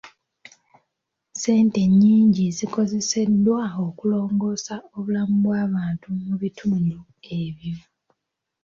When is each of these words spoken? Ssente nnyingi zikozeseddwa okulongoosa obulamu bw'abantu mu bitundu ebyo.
Ssente 1.31 1.81
nnyingi 1.89 2.45
zikozeseddwa 2.57 3.63
okulongoosa 3.87 4.75
obulamu 4.95 5.35
bw'abantu 5.45 6.07
mu 6.25 6.35
bitundu 6.41 6.97
ebyo. 7.39 7.75